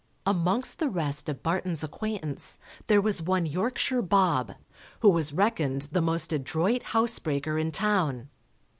[0.25, 2.57] Amongst the rest of Barton's acquaintance
[2.87, 4.55] there was one Yorkshire Bob,
[5.01, 8.29] who was reckoned the most adroit housebreaker in town.